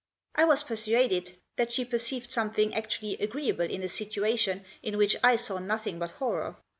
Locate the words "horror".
6.09-6.57